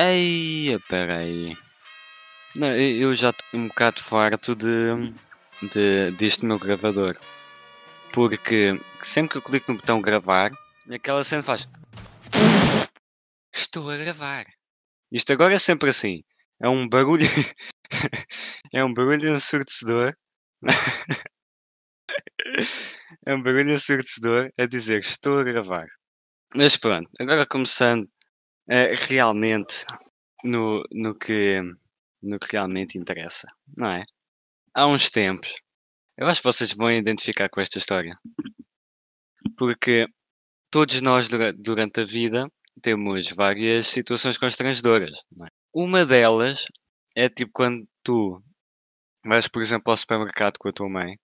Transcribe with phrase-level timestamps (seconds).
[0.00, 1.56] Ei, peraí.
[2.54, 5.12] Não, eu já estou um bocado farto de,
[5.72, 7.18] de, deste meu gravador.
[8.12, 10.52] Porque sempre que eu clico no botão gravar,
[10.88, 11.68] aquela cena faz.
[13.52, 14.44] Estou a gravar.
[15.10, 16.22] Isto agora é sempre assim.
[16.62, 17.26] É um barulho.
[18.72, 20.14] é um barulho ensurdecedor.
[23.26, 25.88] é um barulho ensurdecedor a dizer estou a gravar.
[26.54, 28.08] Mas pronto, agora começando
[28.70, 29.84] uh, realmente
[30.44, 31.60] no, no, que,
[32.22, 34.02] no que realmente interessa, não é?
[34.74, 35.52] Há uns tempos,
[36.16, 38.16] eu acho que vocês vão identificar com esta história,
[39.56, 40.06] porque
[40.70, 42.48] todos nós durante a vida
[42.80, 45.18] temos várias situações constrangedoras.
[45.44, 45.48] É?
[45.74, 46.64] Uma delas
[47.16, 48.42] é tipo quando tu
[49.24, 51.18] vais, por exemplo, ao supermercado com a tua mãe,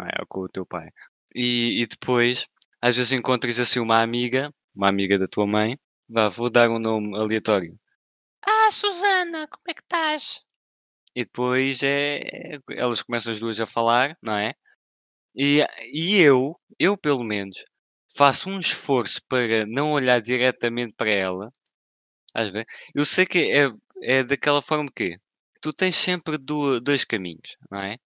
[0.00, 0.20] é?
[0.20, 0.88] ou com o teu pai,
[1.34, 2.46] e, e depois
[2.80, 5.78] às vezes encontras assim uma amiga, uma amiga da tua mãe,
[6.12, 7.74] Vá, vou dar um nome aleatório.
[8.42, 10.44] Ah, Susana, como é que estás?
[11.14, 14.52] E depois é, é, elas começam as duas a falar, não é?
[15.34, 17.64] E, e eu, eu pelo menos,
[18.14, 21.50] faço um esforço para não olhar diretamente para ela.
[22.94, 23.70] Eu sei que é,
[24.02, 25.16] é daquela forma que
[25.62, 27.96] tu tens sempre do, dois caminhos, não é?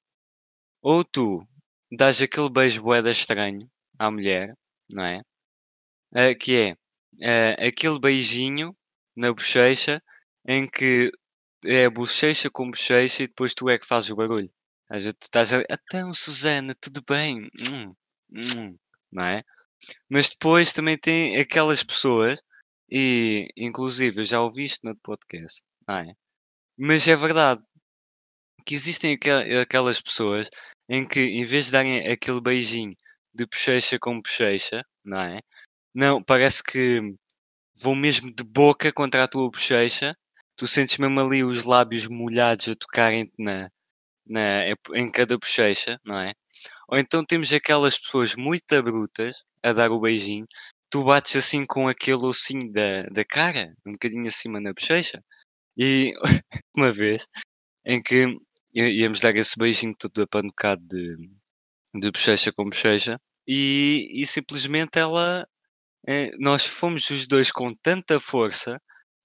[0.80, 1.45] Ou tu
[1.91, 4.56] dás aquele beijo boeda estranho à mulher,
[4.92, 5.23] não é?
[6.12, 6.77] Uh, que é
[7.14, 8.76] uh, aquele beijinho
[9.16, 10.02] na bochecha
[10.46, 11.10] em que
[11.64, 14.50] é bochecha com bochecha e depois tu é que fazes o barulho.
[14.88, 17.48] Às vezes tu estás a então Susana, tudo bem?
[17.72, 17.94] Hum,
[18.30, 18.78] hum,
[19.10, 19.42] não é?
[20.08, 22.40] Mas depois também tem aquelas pessoas,
[22.90, 26.14] e inclusive eu já ouvi isto no podcast, não é?
[26.78, 27.62] Mas é verdade
[28.64, 29.18] que existem
[29.62, 30.50] aquelas pessoas
[30.88, 32.92] em que em vez de darem aquele beijinho
[33.34, 35.40] de bochecha com bochecha, não é?
[35.97, 37.00] Não, parece que
[37.80, 40.14] vão mesmo de boca contra a tua bochecha.
[40.55, 43.70] Tu sentes mesmo ali os lábios molhados a tocarem-te na,
[44.27, 46.34] na, em cada bochecha, não é?
[46.89, 50.46] Ou então temos aquelas pessoas muito brutas a dar o beijinho.
[50.90, 55.24] Tu bates assim com aquele ossinho da, da cara, um bocadinho acima na bochecha.
[55.78, 56.13] E
[56.77, 57.27] uma vez
[57.86, 58.36] em que
[58.74, 61.17] íamos dar esse beijinho todo apanocado de,
[61.95, 63.18] de bochecha com bochecha
[63.48, 65.46] e, e simplesmente ela
[66.39, 68.80] nós fomos os dois com tanta força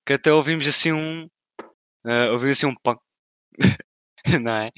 [0.06, 1.26] que até ouvimos assim um.
[2.06, 3.00] Uh, ouvimos assim um pão.
[4.42, 4.72] não é?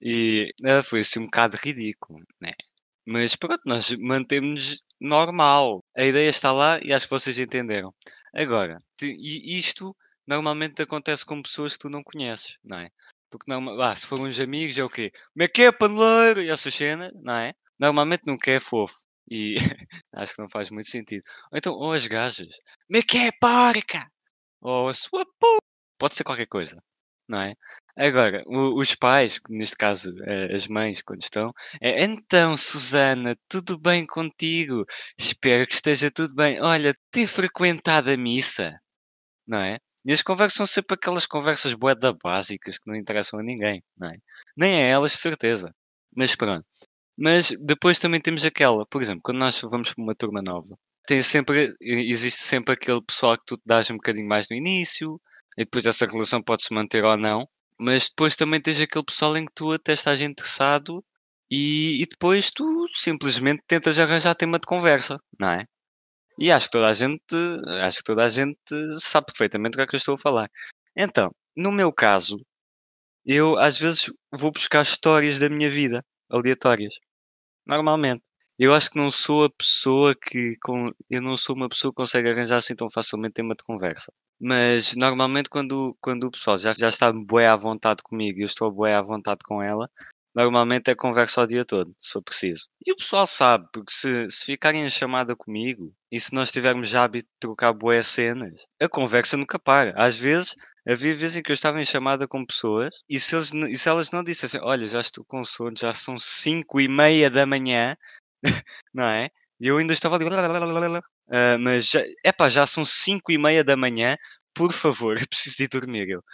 [0.00, 2.52] E uh, foi assim um bocado ridículo, né?
[3.06, 5.84] Mas pronto, nós mantemos normal.
[5.96, 7.94] A ideia está lá e acho que vocês entenderam.
[8.34, 12.90] Agora, isto normalmente acontece com pessoas que tu não conheces, não é?
[13.30, 15.10] Porque não, ah, se forem uns amigos é o quê?
[15.32, 16.42] Como é que é, paneleiro?
[16.42, 17.54] E essa cena, não é?
[17.78, 18.94] Normalmente nunca é fofo.
[19.30, 19.56] E
[20.14, 21.22] acho que não faz muito sentido.
[21.52, 22.54] Ou então, ou as gajas.
[22.88, 24.06] Me que é porca!
[24.60, 25.58] Ou a sua p...
[25.98, 26.82] Pode ser qualquer coisa.
[27.28, 27.54] Não é?
[27.96, 33.78] Agora, o, os pais, neste caso eh, as mães, quando estão, é então, Susana, tudo
[33.78, 34.84] bem contigo?
[35.18, 36.60] Espero que esteja tudo bem.
[36.60, 38.80] Olha, tem frequentado a missa,
[39.46, 39.78] não é?
[40.04, 44.08] E as conversas são sempre aquelas conversas boeda básicas que não interessam a ninguém, não
[44.10, 44.16] é?
[44.56, 45.74] Nem a elas, de certeza.
[46.16, 46.66] Mas pronto.
[47.20, 50.74] Mas depois também temos aquela, por exemplo, quando nós vamos para uma turma nova,
[51.06, 55.20] tem sempre, existe sempre aquele pessoal que tu te dás um bocadinho mais no início,
[55.58, 57.46] e depois essa relação pode se manter ou não,
[57.78, 61.04] mas depois também tens aquele pessoal em que tu até estás interessado
[61.50, 65.66] e, e depois tu simplesmente tentas arranjar tema de conversa, não é?
[66.38, 67.20] E acho que toda a gente,
[67.82, 68.56] acho que toda a gente
[68.98, 70.50] sabe perfeitamente o que é que eu estou a falar.
[70.96, 72.38] Então, no meu caso,
[73.26, 76.94] eu às vezes vou buscar histórias da minha vida aleatórias
[77.66, 78.22] normalmente.
[78.58, 80.56] Eu acho que não sou a pessoa que.
[80.62, 84.12] Com, eu não sou uma pessoa que consegue arranjar assim tão facilmente tema de conversa.
[84.38, 88.46] Mas normalmente quando, quando o pessoal já, já está bué à vontade comigo e eu
[88.46, 89.88] estou bué à vontade com ela,
[90.34, 92.66] normalmente é conversa o dia todo, se for preciso.
[92.86, 96.94] E o pessoal sabe, porque se, se ficarem a chamada comigo e se nós tivermos
[96.94, 99.92] hábito de trocar boas cenas, a conversa nunca para.
[99.96, 100.54] Às vezes
[100.88, 103.88] Havia vezes em que eu estava em chamada com pessoas e se, eles, e se
[103.88, 107.96] elas não dissessem, olha, já estou com sono, já são 5 e meia da manhã,
[108.94, 109.28] não é?
[109.60, 111.00] E eu ainda estava ali, uh,
[111.60, 114.16] mas já, epá, já são 5 e meia da manhã,
[114.54, 116.08] por favor, eu preciso de dormir.
[116.08, 116.24] Eu,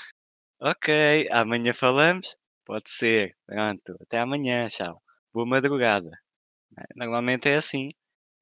[0.61, 2.37] ok, amanhã falamos?
[2.65, 5.03] Pode ser, pronto, até amanhã, tchau.
[5.33, 6.11] Boa madrugada.
[6.97, 7.91] Normalmente é assim.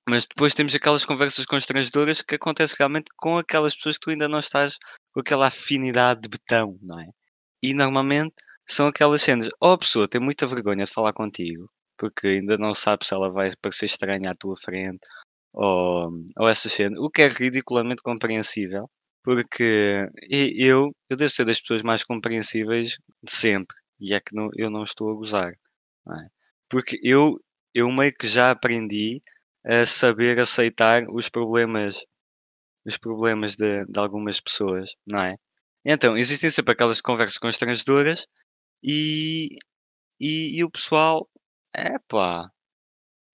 [0.09, 4.29] Mas depois temos aquelas conversas constrangedoras que acontecem realmente com aquelas pessoas que tu ainda
[4.29, 4.79] não estás
[5.15, 7.09] com aquela afinidade de betão, não é?
[7.63, 8.35] E normalmente
[8.69, 12.75] são aquelas cenas, ou a pessoa tem muita vergonha de falar contigo, porque ainda não
[12.75, 15.07] sabe se ela vai parecer estranha à tua frente,
[15.53, 18.81] ou, ou essa cena, o que é ridiculamente compreensível,
[19.25, 23.77] Porque eu, eu devo ser das pessoas mais compreensíveis de sempre.
[24.01, 25.53] E é que não, eu não estou a gozar.
[25.53, 26.29] é?
[26.69, 27.39] Porque eu,
[27.75, 29.21] eu meio que já aprendi
[29.65, 32.01] a saber aceitar os problemas,
[32.87, 35.37] os problemas de, de algumas pessoas, não é?
[35.85, 38.27] Então, existem sempre aquelas conversas constrangedoras
[38.83, 39.57] e,
[40.21, 41.29] e, e o pessoal,
[41.75, 42.51] é pá,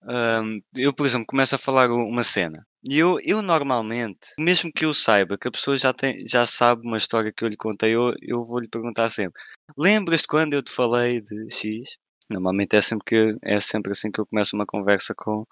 [0.03, 2.67] Hum, eu, por exemplo, começo a falar uma cena.
[2.83, 6.87] E eu, eu normalmente, mesmo que eu saiba que a pessoa já, tem, já sabe
[6.87, 9.41] uma história que eu lhe contei, eu, eu vou lhe perguntar sempre:
[9.77, 11.97] Lembras-te quando eu te falei de X?
[12.31, 15.45] Normalmente é sempre, que, é sempre assim que eu começo uma conversa com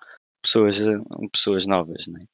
[0.43, 0.97] pessoas, eh,
[1.33, 2.25] pessoas novas, né?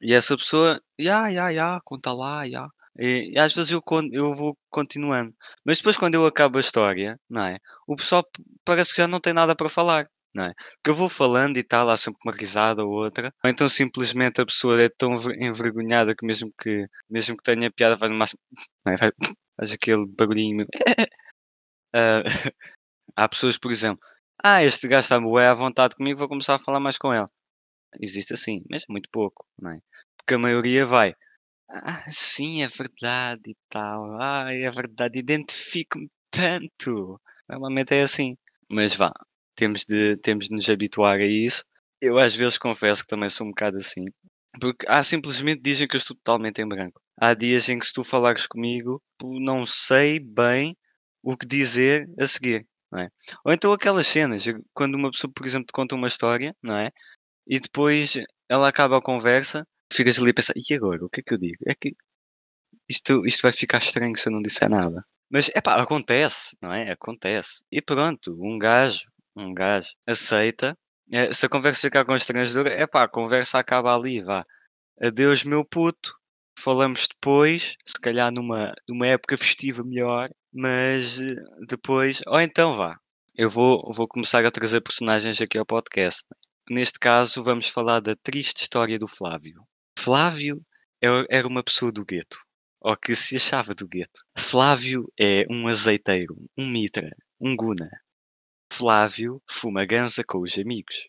[0.00, 2.68] E essa pessoa, ya, ya, ya, conta lá, ya.
[2.98, 3.82] E, e às vezes eu,
[4.12, 5.34] eu vou continuando.
[5.64, 7.58] Mas depois, quando eu acabo a história, não é?
[7.86, 8.24] O pessoal
[8.64, 10.54] parece que já não tem nada para falar, não é?
[10.76, 13.32] Porque eu vou falando e tal, há sempre uma risada ou outra.
[13.44, 17.70] Ou então simplesmente a pessoa é tão ver- envergonhada que mesmo que, mesmo que tenha
[17.70, 18.10] piada, faz,
[18.84, 18.98] não é?
[18.98, 19.12] faz,
[19.56, 20.66] faz aquele barulhinho.
[21.92, 22.22] Ah,
[23.16, 24.00] há pessoas, por exemplo,
[24.42, 27.26] ah, este gajo está bué à vontade comigo, vou começar a falar mais com ele.
[28.00, 29.78] Existe assim, mas muito pouco, não é?
[30.16, 31.14] Porque a maioria vai.
[31.68, 34.20] Ah, sim, é verdade e tal.
[34.20, 37.20] Ah, é verdade, identifico-me tanto.
[37.48, 38.36] Normalmente é assim.
[38.70, 39.12] Mas vá,
[39.54, 41.64] temos de, temos de nos habituar a isso.
[42.00, 44.04] Eu às vezes confesso que também sou um bocado assim.
[44.60, 47.00] Porque há simplesmente dizem que eu estou totalmente em branco.
[47.20, 50.76] Há dias em que se tu falares comigo, não sei bem
[51.22, 52.66] o que dizer a seguir.
[52.90, 53.08] Não é?
[53.44, 54.44] Ou então aquelas cenas,
[54.74, 56.90] quando uma pessoa, por exemplo, te conta uma história, não é?
[57.46, 58.14] E depois
[58.48, 61.04] ela acaba a conversa, ficas ali a pensar, e agora?
[61.04, 61.58] O que é que eu digo?
[61.66, 61.94] É que
[62.88, 65.04] isto, isto vai ficar estranho se eu não disser nada.
[65.30, 66.90] Mas, é pá, acontece, não é?
[66.90, 67.62] Acontece.
[67.70, 69.04] E pronto, um gajo,
[69.36, 70.76] um gajo aceita.
[71.12, 74.44] É, se a conversa ficar constrangedora, é pá, a conversa acaba ali, vá.
[75.00, 76.14] Adeus, meu puto.
[76.58, 81.34] Falamos depois, se calhar numa, numa época festiva melhor, mas eh,
[81.66, 82.98] depois, ou então vá.
[83.34, 86.24] Eu vou, vou começar a trazer personagens aqui ao podcast.
[86.72, 89.66] Neste caso, vamos falar da triste história do Flávio.
[89.98, 90.64] Flávio
[91.02, 92.38] é- era uma pessoa do gueto,
[92.80, 94.20] ou que se achava do gueto.
[94.38, 97.90] Flávio é um azeiteiro, um mitra, um guna.
[98.72, 101.08] Flávio fuma ganza com os amigos.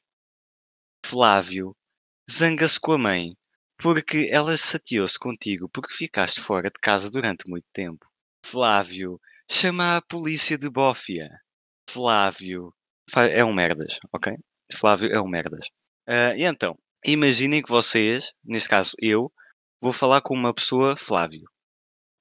[1.06, 1.78] Flávio
[2.28, 3.38] zanga-se com a mãe
[3.78, 8.08] porque ela chateou-se contigo porque ficaste fora de casa durante muito tempo.
[8.44, 11.30] Flávio chama a polícia de bófia.
[11.88, 12.74] Flávio
[13.16, 14.36] é um merdas, ok?
[14.77, 15.68] Flávio é um merdas.
[16.07, 19.31] Ah, e então, imaginem que vocês, neste caso eu,
[19.81, 21.50] vou falar com uma pessoa Flávio.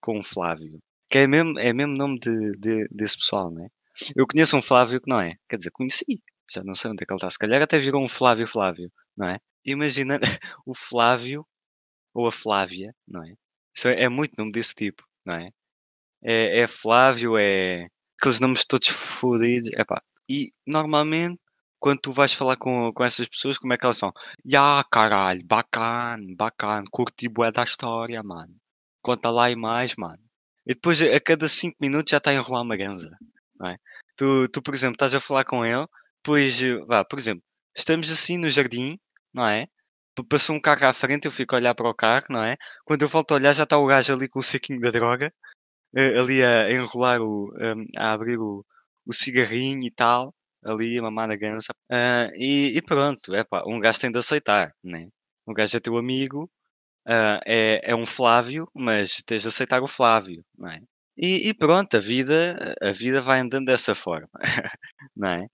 [0.01, 0.79] Com um Flávio.
[1.11, 3.69] Que é mesmo, é mesmo nome de, de- desse pessoal, não é?
[4.17, 5.35] Eu conheço um Flávio que não é.
[5.49, 6.23] Quer dizer, conheci.
[6.53, 7.31] Já não sei onde é que ele está.
[7.31, 9.39] Se calhar até virou um Flávio Flávio, não é?
[9.65, 10.19] Imagina
[10.67, 11.47] o Flávio
[12.15, 13.35] ou a Flávia, não é?
[13.77, 15.51] Isso é, é muito nome desse tipo, não é?
[16.23, 17.87] É, é Flávio, é
[18.19, 19.71] aqueles nomes todos fodidos.
[20.29, 21.41] E normalmente,
[21.81, 24.13] quando tu vais falar com, com essas pessoas, como é que elas são?
[24.47, 28.55] Ya, caralho, bacana, bacana, curti bué da história, mano.
[29.03, 30.23] Conta lá e mais, mano.
[30.67, 33.11] E depois, a cada 5 minutos, já está a enrolar uma ganza,
[33.59, 33.79] não é?
[34.17, 35.87] Tu, tu, por exemplo, estás a falar com ele,
[36.23, 37.43] depois, eh, vá, por exemplo,
[37.77, 38.99] estamos assim no jardim,
[39.33, 39.67] não é?
[40.29, 42.57] Passou um carro à frente, eu fico a olhar para o carro, não é?
[42.85, 45.33] Quando eu volto a olhar, já está o gajo ali com o saquinho da droga,
[45.97, 47.53] eh, ali a enrolar o,
[47.99, 48.65] a abrir o,
[49.07, 51.73] o cigarrinho e tal, ali a mamar na gança.
[51.91, 55.09] Ah, e, e pronto, é pá, um gajo tem de aceitar, né?
[55.47, 56.51] Um gajo é teu amigo,
[57.07, 60.81] ah, é, é um Flávio, mas tens de aceitar o Flávio, não é?
[61.17, 64.29] E, e pronto, a vida, a vida vai andando dessa forma,
[65.17, 65.47] não é?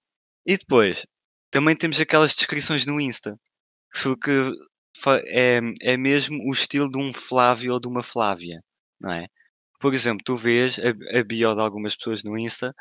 [0.46, 1.06] E depois,
[1.50, 3.36] também temos aquelas descrições no Insta,
[4.22, 4.52] que,
[5.26, 8.60] é, é mesmo o estilo de um Flávio ou de uma Flávia,
[9.00, 9.26] não é?
[9.80, 12.74] Por exemplo, tu vês a, a bio de algumas pessoas no Insta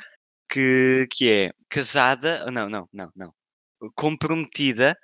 [0.49, 3.33] que, que é casada, não, não, não, não,
[3.95, 4.97] comprometida,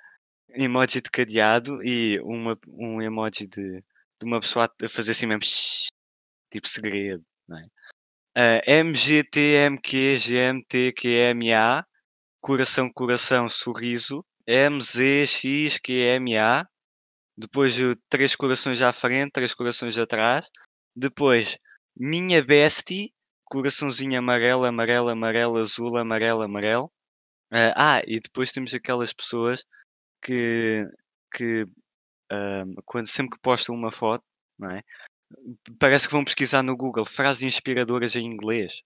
[0.50, 5.42] emoji de cadeado e uma, um emoji de, de uma pessoa a fazer assim mesmo,
[6.50, 7.66] tipo segredo, não é?
[8.34, 11.86] Ah, MGT, MQ, GMT, QMA,
[12.40, 16.66] coração, coração, sorriso, MZ, QMA,
[17.36, 17.76] depois
[18.08, 20.48] três corações à frente, três corações atrás,
[20.96, 21.58] depois
[21.96, 23.12] minha bestie,
[23.52, 26.90] coraçãozinho amarelo, amarelo, amarelo, azul, amarelo, amarelo.
[27.50, 29.62] Ah, ah, e depois temos aquelas pessoas
[30.22, 30.86] que,
[31.34, 31.66] que
[32.30, 34.24] ah, quando sempre que postam uma foto,
[34.58, 34.82] não é?
[35.78, 38.82] Parece que vão pesquisar no Google frases inspiradoras em inglês,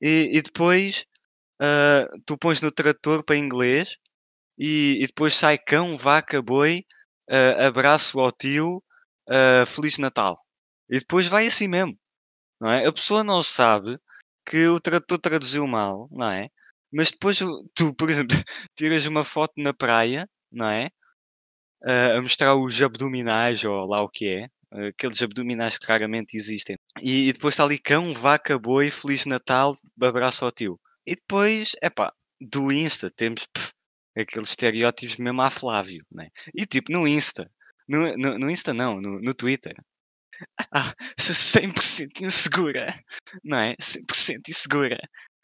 [0.00, 1.04] E, e depois
[1.60, 3.96] uh, tu pões no trator para inglês
[4.58, 6.84] e, e depois sai cão, vaca, boi,
[7.30, 8.82] uh, abraço ao tio,
[9.28, 10.36] uh, Feliz Natal.
[10.90, 11.98] E depois vai assim mesmo.
[12.60, 12.86] Não é?
[12.86, 13.98] A pessoa não sabe
[14.46, 16.48] que o tradutor traduziu mal, não é?
[16.92, 17.38] Mas depois
[17.74, 18.36] tu, por exemplo,
[18.76, 20.88] tiras uma foto na praia, não é?
[21.84, 24.48] Uh, a mostrar os abdominais ou lá o que é.
[24.88, 26.76] Aqueles abdominais que raramente existem.
[27.00, 30.78] E, e depois está ali cão, vaca, boi, Feliz Natal, abraço ao tio.
[31.06, 33.72] E depois, é pá, do Insta temos pff,
[34.16, 36.28] aqueles estereótipos mesmo a Flávio, né?
[36.54, 37.50] E tipo, no Insta.
[37.88, 39.74] No, no, no Insta não, no, no Twitter.
[40.72, 42.94] Ah, 100% insegura,
[43.44, 43.74] não é?
[43.80, 44.98] 100% insegura.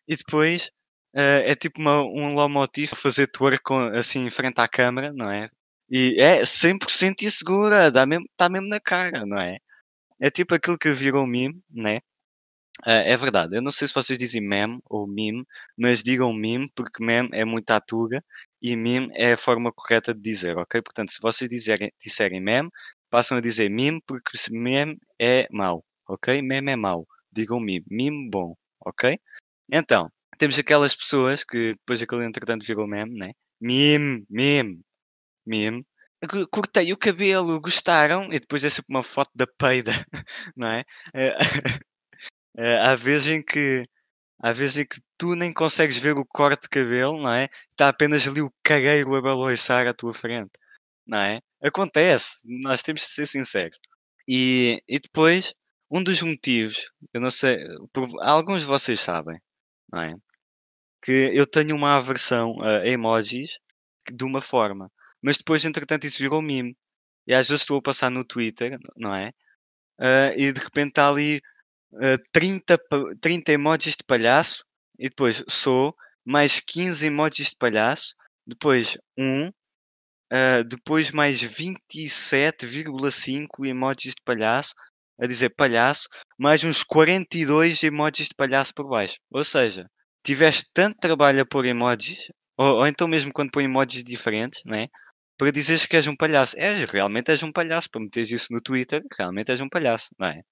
[0.09, 0.67] E depois
[1.15, 5.31] uh, é tipo uma, um lomotivo fazer twerk com, assim em frente à câmera, não
[5.31, 5.49] é?
[5.91, 9.59] E é 100% insegura, dá mesmo, tá mesmo na cara, não é?
[10.21, 12.01] É tipo aquilo que virou meme, né?
[12.87, 15.45] Uh, é verdade, eu não sei se vocês dizem meme ou meme,
[15.79, 18.23] mas digam meme porque meme é muito atuga
[18.61, 20.83] e meme é a forma correta de dizer, ok?
[20.83, 22.69] Portanto, se vocês dizerem, disserem meme,
[23.15, 26.43] passam a dizer meme porque meme é mau, ok?
[26.43, 27.07] Meme é mau.
[27.31, 29.17] Digam meme, meme bom, ok?
[29.71, 33.31] Então, temos aquelas pessoas que depois aquele entretanto virou meme, né?
[33.61, 34.81] Meme, meme,
[35.47, 35.85] meme.
[36.51, 38.33] Cortei o cabelo, gostaram?
[38.33, 39.93] E depois é sempre uma foto da peida,
[40.57, 40.83] não é?
[41.15, 41.37] Eh,
[42.59, 43.85] eh, há vezes em que
[44.43, 47.49] há vezes em que tu nem consegues ver o corte de cabelo, não é?
[47.71, 50.51] Está apenas ali o cagueiro a baloiçar à tua frente,
[51.07, 51.41] não é?
[51.63, 53.79] Acontece, nós temos de ser sinceros.
[54.29, 55.55] E, e depois,
[55.91, 57.59] um dos motivos, eu não sei,
[57.93, 59.39] por, alguns de vocês sabem,
[59.93, 60.15] não é?
[61.03, 63.59] Que eu tenho uma aversão a emojis
[64.13, 64.91] de uma forma,
[65.23, 66.77] mas depois, entretanto, isso virou meme.
[67.27, 69.31] E às vezes estou a passar no Twitter, não é?
[69.99, 71.41] Uh, e de repente está ali
[71.93, 72.79] uh, 30,
[73.21, 74.65] 30 emojis de palhaço,
[74.99, 75.95] e depois sou,
[76.25, 78.15] mais 15 emojis de palhaço,
[78.47, 79.51] depois um,
[80.33, 84.73] Uh, depois mais 27,5 emojis de palhaço,
[85.21, 89.17] a dizer palhaço, mais uns 42 emojis de palhaço por baixo.
[89.31, 89.87] Ou seja,
[90.25, 94.89] tiveste tanto trabalho a pôr emojis, ou, ou então mesmo quando põe emojis diferentes, né?
[95.39, 96.57] Para dizeres que és um palhaço.
[96.59, 97.91] És, realmente és um palhaço.
[97.91, 100.43] Para meteres isso no Twitter, realmente és um palhaço, não é?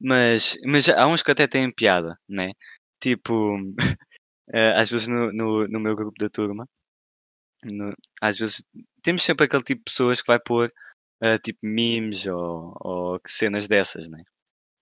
[0.00, 2.50] Mas, mas há uns que até têm piada, né?
[3.00, 3.56] Tipo,
[4.76, 6.66] às vezes no, no, no meu grupo da turma,
[7.70, 8.64] no, às vezes
[9.02, 10.68] temos sempre aquele tipo de pessoas que vai pôr
[11.22, 14.22] uh, tipo memes ou, ou cenas dessas, né?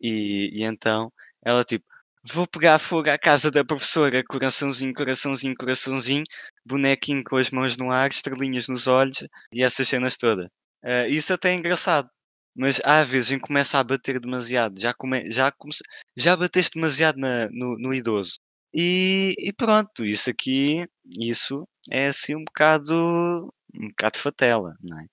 [0.00, 1.12] E, e então
[1.44, 1.84] ela tipo,
[2.24, 6.24] vou pegar fogo à casa da professora, coraçãozinho, coraçãozinho, coraçãozinho,
[6.66, 10.46] bonequinho com as mãos no ar, estrelinhas nos olhos e essas cenas todas.
[10.84, 12.08] Uh, isso até é engraçado.
[12.54, 14.78] Mas há vezes em que começa a bater demasiado.
[14.80, 15.72] Já, come, já, come,
[16.16, 18.34] já bateste demasiado na, no, no idoso.
[18.74, 20.86] E, e, pronto, isso aqui,
[21.18, 25.06] isso é assim um bocado, um bocado fatela, não é?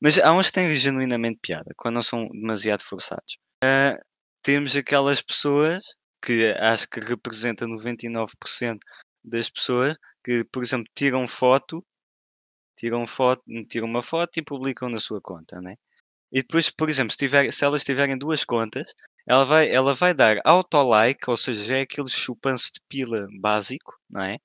[0.00, 3.38] Mas há uns que têm genuinamente piada, quando não são demasiado forçados.
[3.62, 3.98] Uh,
[4.42, 5.84] temos aquelas pessoas
[6.22, 8.78] que acho que representa 99%
[9.24, 11.84] das pessoas que, por exemplo, tiram foto,
[12.76, 15.76] tiram foto, tiram uma foto e publicam na sua conta, né?
[16.32, 18.94] E depois, por exemplo, se, tiver, se elas tiverem duas contas,
[19.26, 24.22] ela vai, ela vai dar auto-like, ou seja, é aquele chupanço de pila básico, não
[24.22, 24.38] é?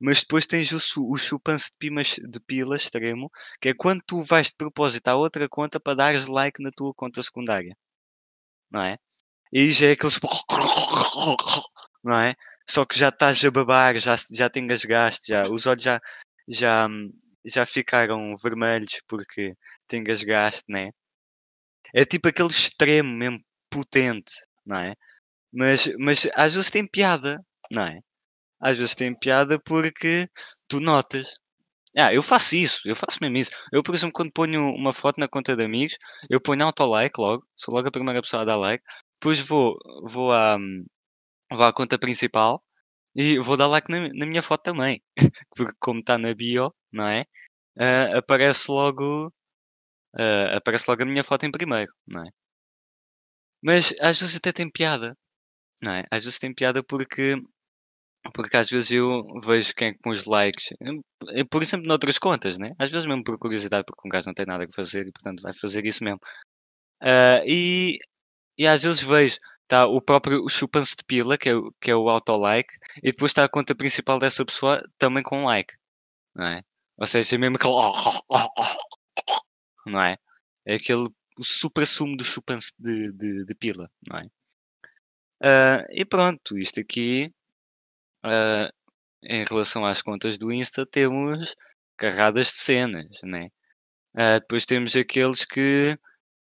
[0.00, 4.22] Mas depois tens o, o chupanço de, pimas, de pila extremo, que é quando tu
[4.22, 7.76] vais de propósito à outra conta para dares like na tua conta secundária.
[8.70, 8.98] Não é?
[9.52, 10.18] E já é aqueles.
[12.02, 12.34] Não é?
[12.68, 16.00] Só que já estás a babar, já, já te engasgaste, já, os olhos já,
[16.48, 16.88] já,
[17.44, 19.54] já ficaram vermelhos porque
[19.88, 20.90] te engasgaste, né?
[21.94, 23.38] É tipo aquele extremo mesmo
[23.70, 24.34] potente,
[24.66, 24.94] não é?
[25.52, 27.38] Mas, mas às vezes tem piada,
[27.70, 28.00] não é?
[28.64, 30.28] Às vezes tem piada porque
[30.68, 31.28] tu notas.
[31.98, 33.52] Ah, eu faço isso, eu faço mesmo isso.
[33.72, 35.96] Eu, por exemplo, quando ponho uma foto na conta de amigos,
[36.30, 38.84] eu ponho auto-like logo, sou logo a primeira pessoa a dar like,
[39.20, 40.58] depois vou, vou, à,
[41.52, 42.62] vou à conta principal
[43.16, 45.02] e vou dar like na, na minha foto também.
[45.56, 47.22] porque como está na bio, não é?
[47.78, 49.28] Uh, aparece logo
[50.18, 52.30] uh, aparece logo a minha foto em primeiro, não é?
[53.62, 55.16] Mas às vezes até tem piada,
[55.82, 56.04] não é?
[56.10, 57.36] Às vezes tem piada porque,
[58.34, 60.68] porque às vezes eu vejo quem com os likes,
[61.50, 62.70] por exemplo, noutras contas, né?
[62.78, 65.42] Às vezes mesmo por curiosidade, porque um gajo não tem nada a fazer e portanto
[65.42, 66.18] vai fazer isso mesmo.
[67.02, 67.98] Uh, e,
[68.58, 71.96] e às vezes vejo está o próprio chupance de pila, que é, o- que é
[71.96, 72.68] o auto-like,
[73.02, 75.74] e depois está a conta principal dessa pessoa também com like,
[76.34, 76.62] não é?
[76.98, 77.74] Ou seja, é mesmo aquele...
[79.86, 80.16] Não é?
[80.66, 81.08] É aquele
[81.40, 84.28] supra-sumo do chupance de, de, de pila, não é?
[85.42, 87.28] Ah, e pronto, isto aqui,
[88.24, 88.70] ah,
[89.24, 91.54] em relação às contas do Insta, temos
[91.96, 93.50] carradas de cenas, né?
[94.16, 95.98] Ah, depois temos aqueles que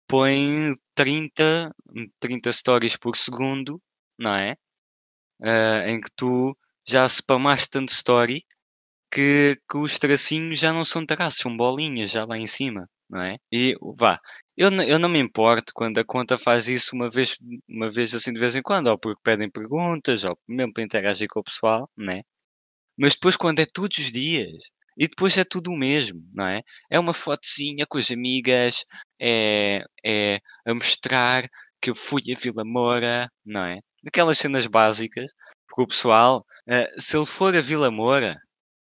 [0.09, 1.73] põem 30,
[2.21, 3.83] 30 stories por segundo,
[4.19, 4.57] não é?
[5.43, 8.45] Ah, em que tu já spamaste tanto story
[9.11, 13.21] que, que os tracinhos já não são traços, são bolinhas já lá em cima, não
[13.23, 13.37] é?
[13.51, 14.19] E vá,
[14.57, 17.37] eu, eu não me importo quando a conta faz isso uma vez,
[17.69, 21.29] uma vez assim de vez em quando, ou porque pedem perguntas, ou mesmo para interagir
[21.29, 22.23] com o pessoal, né?
[22.97, 24.63] Mas depois quando é todos os dias,
[24.97, 26.63] e depois é tudo o mesmo, não é?
[26.91, 28.85] É uma fotozinha com as amigas,
[29.21, 31.49] é, é a mostrar
[31.81, 33.81] que eu fui a Vila Moura, não é?
[34.07, 35.31] Aquelas cenas básicas,
[35.69, 38.37] porque o pessoal, eh, se ele for a Vila Moura,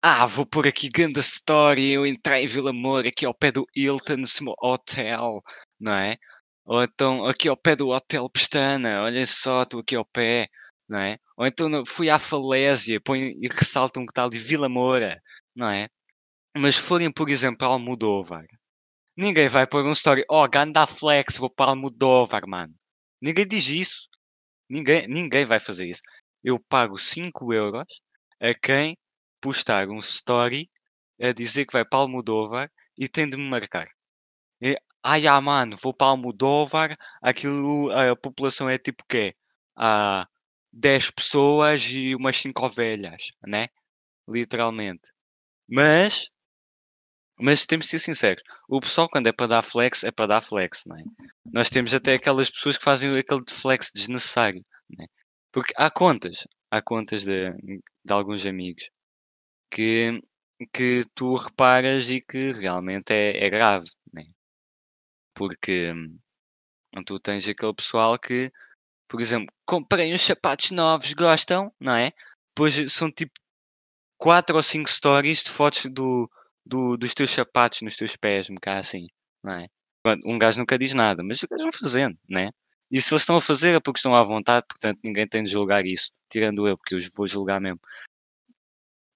[0.08, 3.66] ah, vou pôr aqui grande story, eu entrei em Vila Moura, aqui ao pé do
[3.76, 4.22] Hilton
[4.62, 5.42] Hotel,
[5.80, 6.16] não é?
[6.64, 10.48] Ou então aqui ao pé do Hotel Pestana, olha só, estou aqui ao pé,
[10.88, 11.18] não é?
[11.36, 15.20] Ou então fui à falésia, põe e ressaltam que está ali Vila Moura,
[15.56, 15.90] não é?
[16.56, 18.46] Mas forem, por exemplo, a Almodóvar,
[19.18, 22.76] ninguém vai pôr um story, oh, ganda flex, vou para Almodóvar, mano.
[23.20, 24.08] Ninguém diz isso.
[24.70, 26.04] Ninguém, ninguém vai fazer isso.
[26.44, 27.88] Eu pago 5 euros
[28.40, 28.96] a quem
[29.46, 30.68] postar um story
[31.22, 33.88] a dizer que vai para Almodóvar e tem de me marcar.
[34.60, 39.34] E, ai, ah, mano, vou para Almodóvar, aquilo, a população é tipo quê?
[39.76, 40.28] Há
[40.74, 43.68] 10 pessoas e umas 5 ovelhas, né?
[44.28, 45.12] Literalmente.
[45.70, 46.32] Mas,
[47.40, 48.44] mas temos de ser sinceros.
[48.68, 51.04] O pessoal, quando é para dar flex, é para dar flex, não é?
[51.46, 55.06] Nós temos até aquelas pessoas que fazem aquele flex desnecessário, né?
[55.52, 57.48] Porque há contas, há contas de,
[58.04, 58.90] de alguns amigos
[59.76, 60.24] que,
[60.72, 64.24] que tu reparas e que realmente é, é grave, né?
[65.34, 68.50] Porque hum, tu tens aquele pessoal que,
[69.10, 72.14] por exemplo, comprei uns sapatos novos, gostam, não é?
[72.56, 73.34] Depois são tipo
[74.18, 76.32] quatro ou cinco stories de fotos do,
[76.66, 79.08] do, dos teus sapatos nos teus pés, um bocado assim,
[79.44, 79.68] não é?
[80.26, 82.50] Um gajo nunca diz nada, mas os gajos vão fazendo, né?
[82.90, 85.52] E se eles estão a fazer é porque estão à vontade, portanto ninguém tem de
[85.52, 87.82] julgar isso, tirando eu, porque eu os vou julgar mesmo.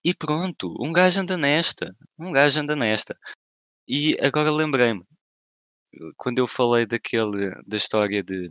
[0.03, 3.17] E pronto, um gajo anda nesta, um gajo anda nesta.
[3.87, 5.03] E agora lembrei-me,
[6.17, 8.49] quando eu falei daquele, da história de,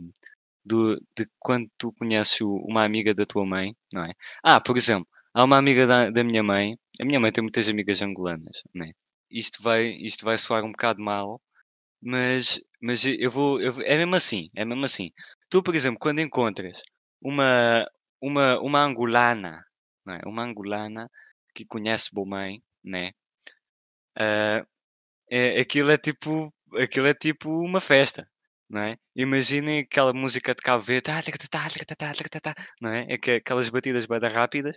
[0.63, 4.13] do, de quando tu conheces uma amiga da tua mãe, não é?
[4.43, 7.67] Ah, por exemplo, há uma amiga da, da minha mãe, a minha mãe tem muitas
[7.69, 8.91] amigas angolanas, né?
[9.31, 11.41] Isto vai, isto vai soar um bocado mal,
[12.01, 15.11] mas, mas eu vou, eu é mesmo assim, é mesmo assim.
[15.49, 16.81] Tu, por exemplo, quando encontras
[17.21, 17.85] uma,
[18.21, 19.63] uma, uma angolana,
[20.05, 20.21] não é?
[20.25, 21.09] Uma angolana
[21.53, 23.11] que conhece boa mãe, né?
[24.17, 24.65] Ah,
[25.31, 28.27] é, aquilo é tipo, aquilo é tipo uma festa,
[28.69, 28.97] não é?
[29.15, 31.67] Imaginem aquela música de Cabo Verde, tica, tá,
[32.29, 33.17] tá, tá, não é?
[33.17, 34.75] Que- Aquelas batidas bem rápidas.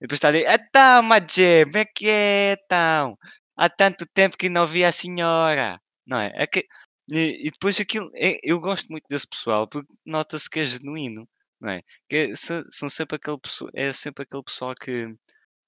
[0.00, 3.18] E depois está ali, então, Madje, como é que é, então?
[3.56, 6.32] Há tanto tempo que não vi a senhora, não é?
[6.36, 6.66] É que,
[7.08, 11.28] e, e depois aquilo, é- eu gosto muito desse pessoal porque nota-se que é genuíno,
[11.60, 11.82] não é?
[12.08, 13.38] Que é- são, sempre aquele
[13.74, 15.14] é sempre aquele pessoal que,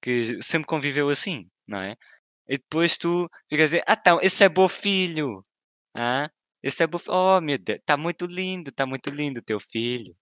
[0.04, 1.96] que sempre conviveu assim, não é?
[2.48, 5.42] E depois tu ficas a dizer, ah, então, esse é bom filho.
[5.96, 6.30] Ah,
[6.62, 7.14] esse é bom filho.
[7.16, 10.14] Oh, meu Deus, está muito lindo, está muito lindo o teu filho.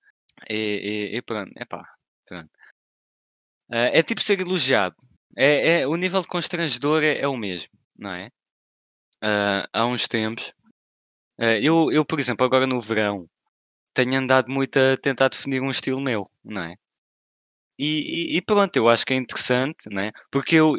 [0.48, 1.84] E, e, e pronto, epá,
[2.26, 2.50] pronto.
[3.70, 4.94] Ah, é tipo ser elogiado.
[5.36, 8.30] É, é, o nível de constrangedor é, é o mesmo, não é?
[9.22, 10.52] Ah, há uns tempos,
[11.38, 13.28] ah, eu, eu, por exemplo, agora no verão,
[13.94, 16.76] tenho andado muito a tentar definir um estilo meu, não é?
[17.78, 20.12] E, e- e pronto, eu acho que é interessante, né?
[20.30, 20.74] Porque eu,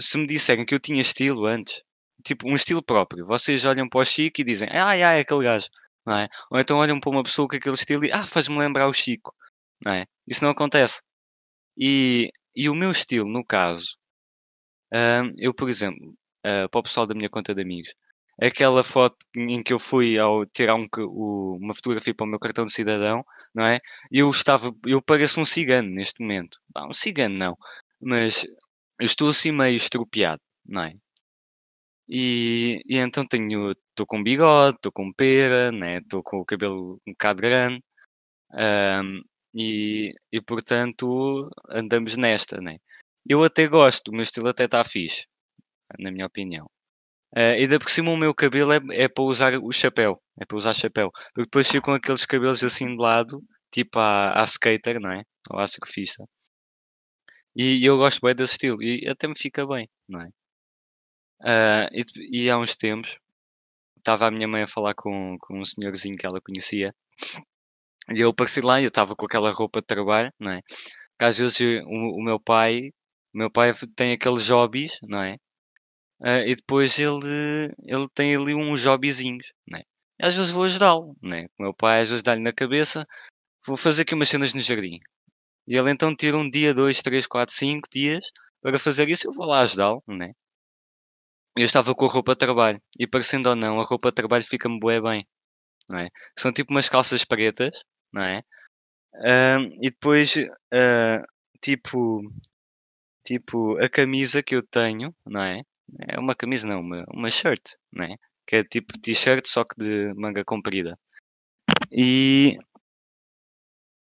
[0.00, 1.82] se me disserem que eu tinha estilo antes,
[2.24, 5.68] tipo um estilo próprio, vocês olham para o Chico e dizem, ah, é aquele gajo,
[6.06, 6.28] não é?
[6.50, 9.34] Ou então olham para uma pessoa com aquele estilo e, ah, faz-me lembrar o Chico,
[9.84, 10.06] não é?
[10.26, 11.00] Isso não acontece.
[11.78, 13.96] E, e o meu estilo, no caso,
[14.92, 17.94] hum, eu, por exemplo, ah, para o pessoal da minha conta de amigos,
[18.40, 22.38] aquela foto em que eu fui ao tirar um, o- uma fotografia para o meu
[22.38, 23.80] cartão de cidadão, não é?
[24.10, 26.58] Eu estava, eu pareço um cigano neste momento.
[26.76, 27.56] Um cigano não,
[28.00, 28.44] mas
[29.00, 30.94] eu estou assim meio estropiado, não é?
[32.08, 35.98] E, e então tenho, estou com bigode, estou com pera, né?
[35.98, 37.82] Estou com o cabelo um bocado grande,
[38.52, 39.22] ahm,
[39.54, 42.78] e, e portanto andamos nesta, né?
[43.28, 45.26] Eu até gosto, o meu estilo até está fixe,
[45.98, 46.68] na minha opinião.
[47.34, 50.20] Eh, e ainda por cima o meu cabelo é, é para usar o chapéu.
[50.40, 51.10] É para usar chapéu.
[51.34, 55.22] Porque depois com aqueles cabelos assim de lado tipo à, à skater, não é?
[55.50, 56.24] Ou à surfista.
[57.56, 58.82] E eu gosto bem desse estilo.
[58.82, 60.28] E até me fica bem, não é?
[61.40, 63.16] Ah, e, e há uns tempos
[63.98, 66.94] estava a minha mãe a falar com, com um senhorzinho que ela conhecia.
[68.10, 70.60] E eu apareci lá e eu estava com aquela roupa de trabalho, não é?
[71.18, 72.90] Que às vezes o, o meu pai,
[73.34, 75.36] o meu pai tem aqueles hobbies, não é?
[76.22, 79.80] Ah, e depois ele, ele tem ali uns hobbyzinhos, é?
[80.20, 81.46] E às vezes vou ajudá-lo, não é?
[81.58, 83.06] O meu pai às vezes dá-lhe na cabeça,
[83.66, 85.00] vou fazer aqui umas cenas no jardim.
[85.68, 88.24] E ele então tira um dia, dois, três, quatro, cinco dias
[88.62, 89.28] para fazer isso.
[89.28, 90.32] Eu vou lá ajudá-lo, não é?
[91.56, 94.44] Eu estava com a roupa de trabalho e parecendo ou não, a roupa de trabalho
[94.44, 95.26] fica-me bué bem,
[95.88, 96.10] não é?
[96.38, 97.82] São tipo umas calças pretas,
[98.12, 98.42] não é?
[99.26, 100.34] Ahm, e depois,
[100.72, 101.22] ah,
[101.62, 102.22] tipo,
[103.24, 105.62] tipo, a camisa que eu tenho, não é?
[106.08, 108.16] É uma camisa, não, uma, uma shirt, não é?
[108.46, 110.98] Que é tipo t-shirt, só que de manga comprida.
[111.90, 112.58] E,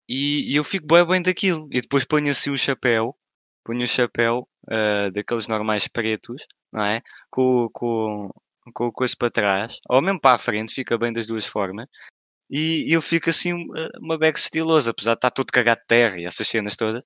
[0.09, 1.69] e, e eu fico bué bem daquilo.
[1.73, 3.17] E depois ponho assim o chapéu,
[3.65, 7.03] ponho o chapéu ah, daqueles normais pretos, não é?
[7.31, 8.31] Com, com,
[8.75, 11.87] com o coisa para trás, ou mesmo para a frente, fica bem das duas formas.
[12.51, 16.21] E eu fico assim uma, uma bag estilosa, apesar de estar todo cagado de terra
[16.21, 17.03] e essas cenas todas.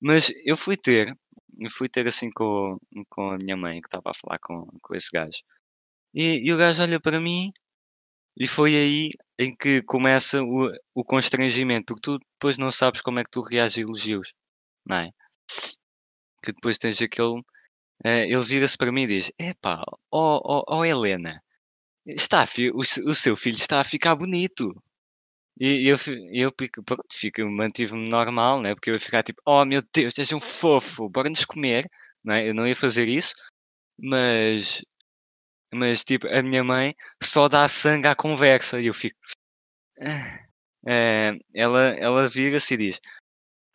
[0.00, 1.16] Mas eu fui ter,
[1.58, 4.94] eu fui ter assim com, com a minha mãe, que estava a falar com, com
[4.94, 5.38] esse gajo.
[6.14, 7.52] E, e o gajo olha para mim
[8.38, 13.18] e foi aí em que começa o, o constrangimento, porque tu depois não sabes como
[13.20, 14.32] é que tu reages a elogios,
[14.86, 15.10] não é?
[16.42, 17.40] Que depois tens aquele.
[18.04, 21.42] eh, ele vira-se para mim e diz: Epá, ó oh, oh, Helena,
[22.06, 24.72] está fi- o, o seu filho está a ficar bonito.
[25.60, 25.96] E eu,
[26.32, 28.74] eu fico, pronto, fico, mantive-me normal, né?
[28.74, 31.88] Porque eu ia ficar tipo, oh meu Deus, és um fofo, bora-nos comer,
[32.24, 32.48] não é?
[32.48, 33.34] Eu não ia fazer isso,
[33.98, 34.82] mas,
[35.74, 39.18] mas tipo, a minha mãe só dá sangue à conversa e eu fico.
[40.00, 40.38] "Ah."
[40.88, 43.00] Eh, ela, ela vira-se e diz: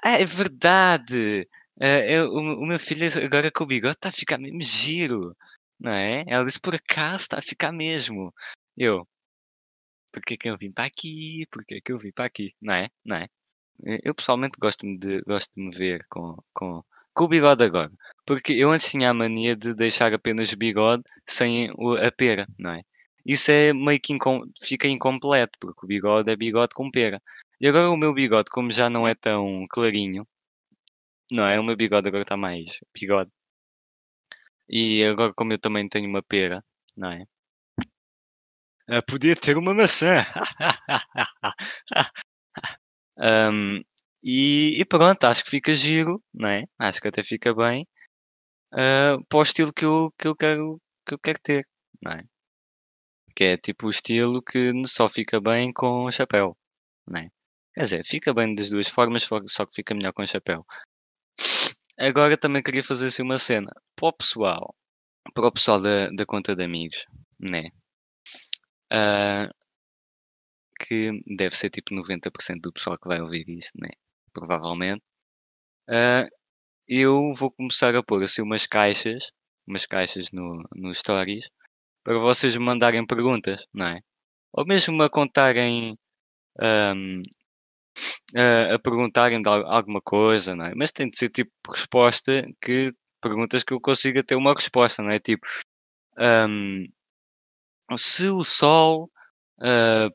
[0.04, 1.46] Ah, é verdade!
[1.82, 5.36] eh, eu- o, o meu filho agora com o bigode está a ficar mesmo giro,
[5.80, 6.24] não é?
[6.28, 8.34] Ela disse: Por acaso está a ficar mesmo.
[8.78, 9.08] Eu,
[10.20, 11.46] porque é que eu vim para aqui?
[11.52, 12.54] Porque é que eu vim para aqui?
[12.62, 12.90] Não é?
[13.06, 13.28] Não é?
[13.86, 17.92] Eh, Eu pessoalmente gosto de, gosto de me ver com, com, com o bigode agora.
[18.26, 21.70] Porque eu antes tinha a mania de deixar apenas bigode sem
[22.06, 22.84] a pera, não é?
[23.26, 27.22] Isso é meio que incom- fica incompleto, porque o bigode é bigode com pera.
[27.62, 30.28] E agora o meu bigode, como já não é tão clarinho,
[31.32, 31.58] não é?
[31.60, 33.32] O meu bigode agora está mais bigode.
[34.70, 36.64] E agora como eu também tenho uma pera,
[36.96, 37.26] não é?
[38.90, 40.26] Ah, podia ter uma maçã.
[43.20, 43.82] Ahm,
[44.24, 46.64] e, e pronto, acho que fica giro, não é?
[46.80, 47.86] Acho que até fica bem
[48.74, 51.68] ah, para o estilo que eu, que eu quero que eu quero ter,
[52.02, 52.24] não é?
[53.36, 56.58] Que é tipo o estilo que só fica bem com chapéu,
[57.08, 57.30] não é?
[57.74, 60.66] Quer dizer, fica bem das duas formas, só que fica melhor com chapéu.
[62.00, 64.76] Agora também queria fazer assim uma cena para o pessoal,
[65.34, 67.06] para o pessoal da, da conta de amigos,
[67.40, 67.70] né?
[68.90, 69.50] Ah,
[70.80, 73.90] que deve ser tipo 90% do pessoal que vai ouvir isto, né?
[74.34, 75.02] Provavelmente.
[75.90, 76.28] Ah,
[76.88, 79.32] eu vou começar a pôr assim umas caixas,
[79.68, 81.50] umas caixas no, no Stories,
[82.04, 84.02] para vocês me mandarem perguntas, não é?
[84.54, 85.98] Ou mesmo a contarem,
[86.62, 87.24] ahm,
[88.36, 90.74] a, a perguntarem de al- alguma coisa, não é?
[90.76, 95.12] Mas tem de ser tipo resposta que, perguntas que eu consiga ter uma resposta, não
[95.12, 95.20] é?
[95.20, 95.46] Tipo,
[96.18, 96.86] ahm,
[97.96, 99.10] se o Sol
[99.62, 100.08] ah,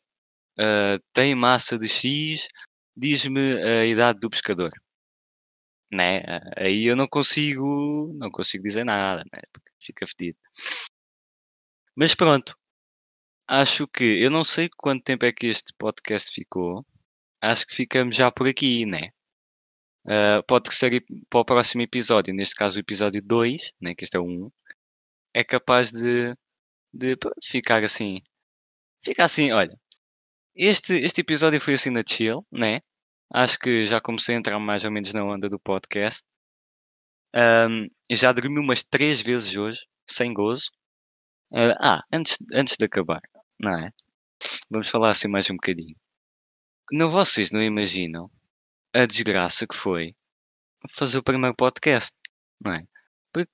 [0.58, 2.46] ah, tem massa de X,
[2.96, 4.70] diz-me a idade do pescador.
[5.92, 6.20] Né?
[6.56, 9.40] Aí eu não consigo, não consigo dizer nada, né?
[9.52, 10.38] Porque fica fedido.
[11.94, 12.56] Mas pronto,
[13.48, 16.84] acho que eu não sei quanto tempo é que este podcast ficou.
[17.40, 19.10] Acho que ficamos já por aqui, né?
[20.50, 23.94] O terceiro, ep- para o próximo episódio, neste caso o episódio 2, né?
[23.94, 24.50] que este é o 1,
[25.34, 26.34] é capaz de,
[26.92, 28.20] de ficar assim.
[29.02, 29.78] Ficar assim, olha.
[30.54, 32.80] Este, este episódio foi assim na chill, né?
[33.32, 36.24] Acho que já comecei a entrar mais ou menos na onda do podcast.
[38.08, 40.70] Eu já dormi umas três vezes hoje, sem gozo.
[41.54, 43.22] Ah, ah, antes, antes de acabar,
[43.58, 43.90] não é?
[44.70, 45.96] Vamos falar assim mais um bocadinho.
[46.90, 48.30] Não, vocês não imaginam
[48.94, 50.14] a desgraça que foi
[50.90, 52.16] fazer o primeiro podcast,
[52.60, 52.86] não é?
[53.32, 53.52] Porque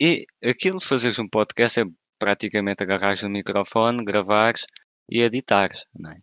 [0.00, 1.84] e, aquilo de fazeres um podcast é
[2.24, 4.62] praticamente agarrares no microfone, gravares
[5.14, 6.18] e editares, não é?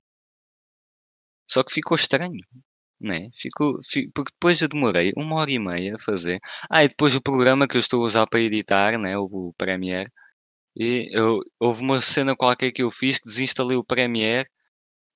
[1.47, 2.39] Só que ficou estranho,
[3.01, 3.29] não é?
[3.35, 6.39] Ficou, fi- porque depois eu demorei uma hora e meia a fazer.
[6.69, 9.17] Ah, e depois o programa que eu estou a usar para editar, né?
[9.17, 10.11] O Premiere.
[10.77, 14.49] E eu, houve uma cena qualquer que eu fiz que desinstalei o Premiere,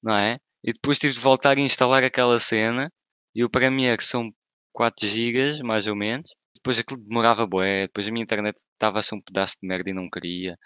[0.04, 0.40] não é?
[0.64, 2.90] E depois tive de voltar a instalar aquela cena.
[3.36, 4.32] E o Premiere são
[4.74, 6.30] 4 GB, mais ou menos.
[6.64, 7.88] Depois aquilo demorava bué.
[7.88, 10.58] Depois a minha internet estava a ser um pedaço de merda e não queria.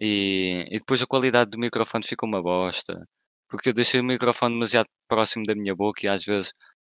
[0.00, 3.06] E, e depois a qualidade do microfone ficou uma bosta.
[3.48, 6.52] Porque eu deixei o microfone demasiado próximo da minha boca e às vezes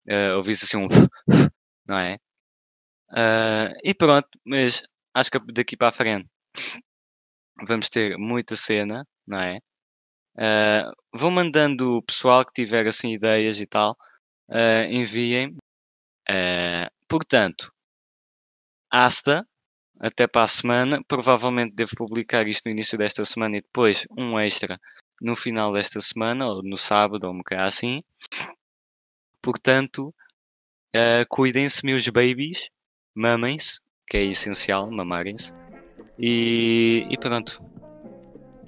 [0.09, 0.87] uh, ouvi-se assim um.
[1.87, 2.15] não é?
[3.11, 4.83] Uh, e pronto, mas
[5.13, 6.27] acho que daqui para a frente
[7.65, 9.57] vamos ter muita cena, não é?
[10.37, 13.97] Uh, vou mandando o pessoal que tiver assim ideias e tal,
[14.51, 15.55] uh, enviem.
[16.29, 17.71] Uh, portanto,
[18.91, 19.47] hasta,
[19.99, 21.03] até para a semana.
[21.07, 24.79] Provavelmente devo publicar isto no início desta semana e depois um extra
[25.21, 28.03] no final desta semana, ou no sábado, ou um bocado assim.
[29.41, 30.13] Portanto,
[30.95, 32.69] uh, cuidem-se, meus babies,
[33.15, 35.53] mamem-se, que é essencial, mamarem-se.
[36.19, 37.61] E, e pronto.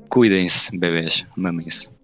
[0.10, 1.99] Cuidem-se, bebês, mamem-se.